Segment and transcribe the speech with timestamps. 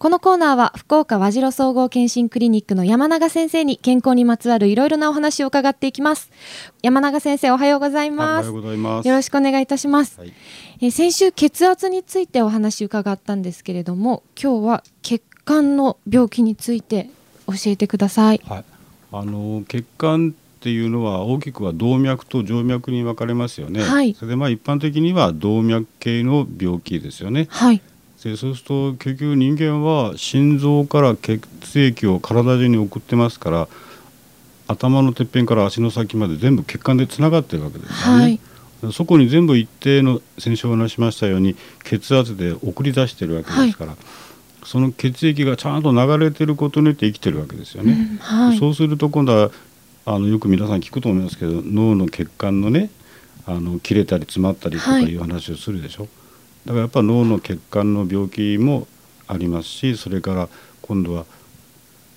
[0.00, 6.30] このコーナーは福岡和白総合健診クリニックの山永先生に健康にまつわるいろいろなお話を伺っていきます。
[6.84, 8.48] 山永先生おはようございます。
[8.48, 9.08] おはようございます。
[9.08, 10.32] よろしくお願いいたします、はい。
[10.80, 17.10] え先週血圧についてお話伺ったんですけれども今日は血管の病気について
[17.48, 18.40] 教えてください。
[18.46, 18.64] はい、
[19.10, 23.82] あの血管っていうのは大きくは動脈と静脈に分かれますよね。
[23.82, 24.14] はい。
[24.14, 27.48] それでまあ一般的には動脈系の病気ですよね。
[27.50, 27.82] はい
[28.24, 31.40] でそうすると結局人間は心臓から血
[31.74, 33.68] 液を体中に送ってますから
[34.66, 38.22] 頭のてっぺんから足の先まで全部血管でつながってるわけですよね。
[38.22, 38.40] はい
[38.92, 43.96] そこに全部一定の先週お話ししましたように血圧で送り出してるわけですから、
[44.64, 47.92] その血液がちゃんと流れてることによって生きてるわけですよね。
[47.92, 49.50] うんはいそうすると今度は
[50.04, 52.90] あのよく皆さん聞くと思いますけど脳の血管のね
[53.46, 56.06] あの切れたり詰まったりとかはいいう話をするでしょ、
[56.66, 58.86] だからやっぱ脳の血管の病気も
[59.26, 60.48] ありますしそれから
[60.82, 61.24] 今度は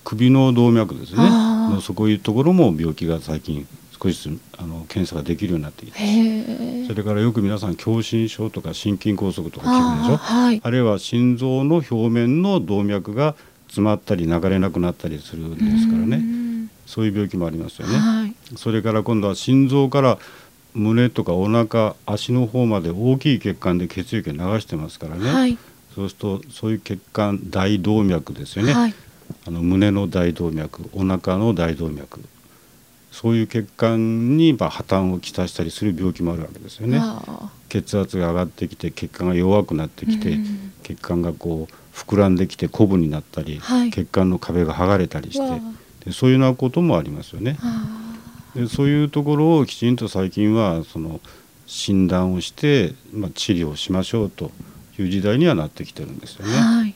[0.04, 1.20] 首の動脈ですね。
[1.22, 3.68] のそういうところも病気が最近
[4.02, 10.14] 少しずつあの検査ができるようになってきてそれからよく皆さん狭心症とか心筋梗塞とか聞くでしょ。
[10.16, 10.62] あーはい。
[10.64, 13.36] あるいは心臓の表面の動脈が
[13.68, 16.70] 詰まったり流れなくなったりするんですからうねん。
[16.88, 17.96] そういう病気もありますよね。
[17.98, 18.36] はい。
[18.58, 20.18] それから今度は心臓から
[20.74, 25.58] 胸とかお腹足の方まで大きい血管で血液を流してますからね、はい。
[25.96, 28.94] そうするとそういう血管大動脈ですよね、はい。
[29.48, 32.22] あの胸の大動脈お腹の大動脈。
[33.12, 36.98] そういう血管にまあ破綻をきたしたりする病気もあるわけですよね。
[37.02, 37.50] あ。
[37.68, 40.72] 血圧が上がってきて血管が弱くなってきて、うん。
[40.84, 43.92] 血管がこう膨らんできてコブになったり、はい。
[43.92, 45.62] 血管の壁が剥がれたりして
[46.06, 47.58] でそういうようなこともありますよね。
[48.56, 51.20] あでそういうところをきちんと最近はその
[51.68, 54.52] 診断をして、まあ、治療しましょうと
[55.00, 56.54] いう時代にはなってきてるんですよね。
[56.54, 56.96] はい。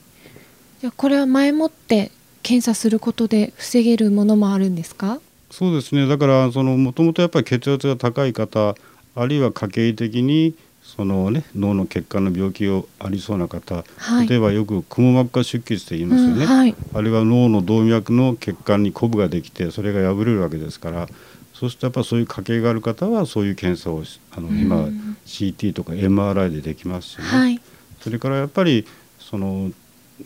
[0.80, 2.10] じゃあこれは前もって
[2.42, 5.20] 検査することで防げるものもあるんですか？
[5.50, 8.74] そうですねだからそのもともとやっぱり血圧が高い方
[9.14, 21.08] あるいは家系的にその、ね、脳の血管の病気をありそうな方、はい例えばよくくも膜下出血と言いますよね、うんはいあるいは脳の動脈の血管にコブができてそれが破れるわけですから
[21.58, 27.60] そうするとやっぱそういう家系がある方はそういう検査をしあの今うん CT とか MRI でできますしね、はい。
[28.00, 28.86] それからやっぱり
[29.18, 29.70] その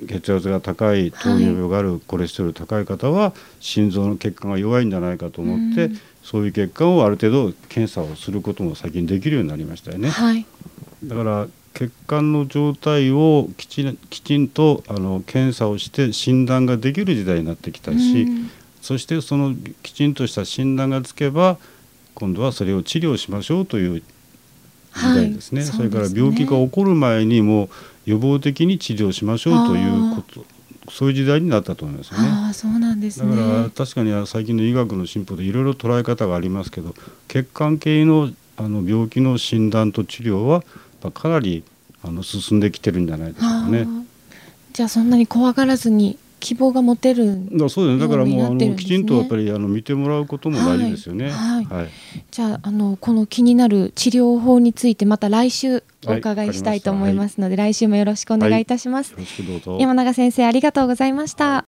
[0.09, 6.01] 血圧が高い糖尿病がある、コレステロール高い方は心臓の血管が弱いんじゃないかと思って、うん。
[6.23, 10.11] そういう血管をある程度検査をすることも最近できるようになりましたよね。
[10.11, 10.45] はい。
[11.05, 21.59] だから血管の状態をきちんきちんとあの検査をして診断ができる時代になってきたし、うんそしてそのきちんとした診断がつけば
[22.15, 24.03] 今度はそれを治療しましょうという
[24.95, 27.69] 時代ですね,、はいそれからそうですね病気が起こる前にもう
[28.07, 30.45] 予防的に治療しましょうということ
[30.91, 32.29] そういう時代になったと思いますよね。
[32.29, 33.37] ああそうなんですね。
[33.37, 36.95] だから確かに最近の医学の進歩でいろいろ捉え方がありますけど
[37.29, 40.65] 血管系のあの病気の診断と治療は
[41.03, 41.63] まあかなり
[42.03, 43.87] あの進んできてるんじゃないでしょうかね。
[44.73, 48.01] じゃあそんなに怖がらずに希望が持てるんだからそうですね。
[48.01, 51.31] だからもうあのきちんとやっぱりあの見てもらうことも大事ですよね。
[51.31, 51.89] はいはい。
[52.31, 59.13] じゃああのこの気になる治療法についてまた来週お伺いしたいと思いますので、来週もよろしくお願いいたします。
[59.13, 59.79] よろしくどうぞ。
[59.79, 61.70] 山永先生ありがとうございました。